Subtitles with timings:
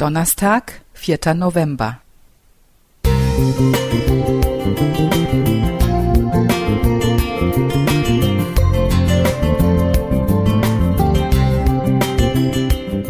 [0.00, 1.34] Donnerstag, 4.
[1.34, 2.00] November.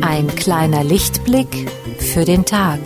[0.01, 2.81] Ein kleiner Lichtblick für den Tag.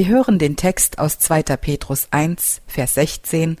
[0.00, 1.42] Wir hören den Text aus 2.
[1.58, 3.58] Petrus 1, Vers 16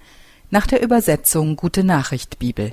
[0.48, 2.72] nach der Übersetzung Gute Nachricht Bibel.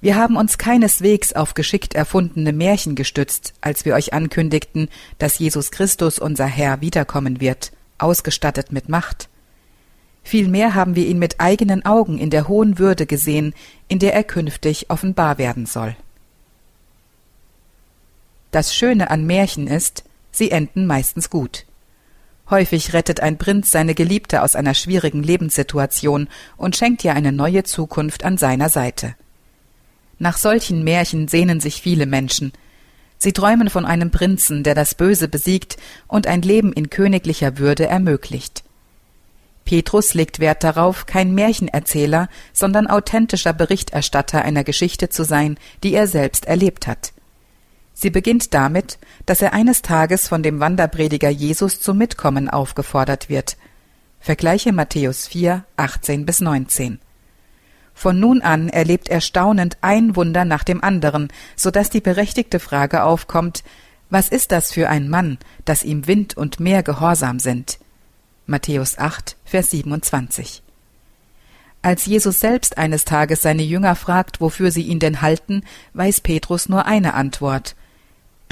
[0.00, 5.70] Wir haben uns keineswegs auf geschickt erfundene Märchen gestützt, als wir euch ankündigten, dass Jesus
[5.70, 9.28] Christus unser Herr wiederkommen wird, ausgestattet mit Macht.
[10.24, 13.54] Vielmehr haben wir ihn mit eigenen Augen in der hohen Würde gesehen,
[13.86, 15.94] in der er künftig offenbar werden soll.
[18.50, 21.66] Das Schöne an Märchen ist, sie enden meistens gut.
[22.50, 27.62] Häufig rettet ein Prinz seine Geliebte aus einer schwierigen Lebenssituation und schenkt ihr eine neue
[27.62, 29.14] Zukunft an seiner Seite.
[30.18, 32.52] Nach solchen Märchen sehnen sich viele Menschen.
[33.18, 35.76] Sie träumen von einem Prinzen, der das Böse besiegt
[36.08, 38.64] und ein Leben in königlicher Würde ermöglicht.
[39.64, 46.06] Petrus legt Wert darauf, kein Märchenerzähler, sondern authentischer Berichterstatter einer Geschichte zu sein, die er
[46.06, 47.12] selbst erlebt hat.
[47.94, 53.56] Sie beginnt damit, dass er eines Tages von dem Wanderprediger Jesus zum Mitkommen aufgefordert wird.
[54.20, 57.00] Vergleiche Matthäus 4, 18 bis 19.
[57.94, 62.58] Von nun an erlebt er staunend ein Wunder nach dem anderen, so dass die berechtigte
[62.58, 63.62] Frage aufkommt,
[64.10, 67.78] was ist das für ein Mann, dass ihm Wind und Meer gehorsam sind?
[68.46, 70.62] Matthäus 8, Vers 27.
[71.80, 75.62] Als Jesus selbst eines Tages seine Jünger fragt, wofür sie ihn denn halten,
[75.94, 77.74] weiß Petrus nur eine Antwort.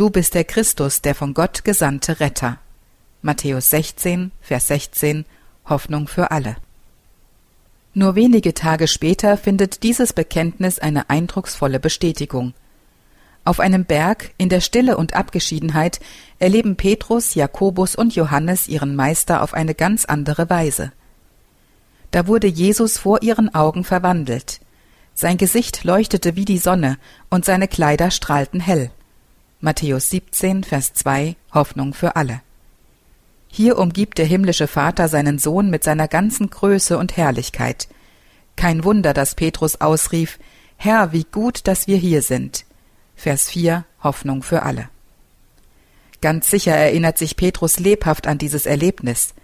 [0.01, 2.57] Du bist der Christus, der von Gott gesandte Retter.
[3.21, 5.27] Matthäus 16, Vers 16,
[5.67, 6.57] Hoffnung für alle.
[7.93, 12.55] Nur wenige Tage später findet dieses Bekenntnis eine eindrucksvolle Bestätigung.
[13.45, 16.01] Auf einem Berg, in der Stille und Abgeschiedenheit,
[16.39, 20.93] erleben Petrus, Jakobus und Johannes ihren Meister auf eine ganz andere Weise.
[22.11, 24.63] Da wurde Jesus vor ihren Augen verwandelt.
[25.13, 26.97] Sein Gesicht leuchtete wie die Sonne
[27.29, 28.91] und seine Kleider strahlten hell.
[29.63, 32.41] Matthäus 17, Vers 2 Hoffnung für alle.
[33.49, 37.87] Hier umgibt der himmlische Vater seinen Sohn mit seiner ganzen Größe und Herrlichkeit.
[38.57, 40.39] Kein Wunder, dass Petrus ausrief,
[40.79, 42.65] Herr, wie gut, dass wir hier sind.
[43.17, 44.89] Vers 4 Hoffnung für alle.
[46.23, 49.35] Ganz sicher erinnert sich Petrus lebhaft an dieses Erlebnis.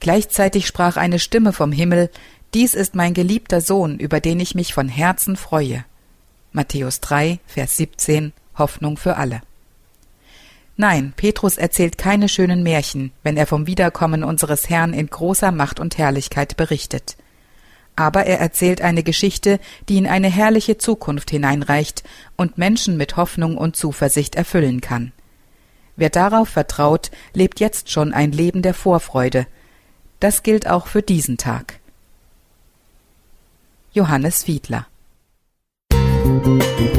[0.00, 2.10] Gleichzeitig sprach eine Stimme vom Himmel,
[2.54, 5.84] Dies ist mein geliebter Sohn, über den ich mich von Herzen freue.
[6.50, 9.40] Matthäus 3, Vers 17 Hoffnung für alle.
[10.76, 15.80] Nein, Petrus erzählt keine schönen Märchen, wenn er vom Wiederkommen unseres Herrn in großer Macht
[15.80, 17.16] und Herrlichkeit berichtet.
[17.96, 19.58] Aber er erzählt eine Geschichte,
[19.88, 22.04] die in eine herrliche Zukunft hineinreicht
[22.36, 25.10] und Menschen mit Hoffnung und Zuversicht erfüllen kann.
[25.96, 29.48] Wer darauf vertraut, lebt jetzt schon ein Leben der Vorfreude.
[30.20, 31.80] Das gilt auch für diesen Tag.
[33.92, 34.86] Johannes Fiedler
[36.24, 36.97] Musik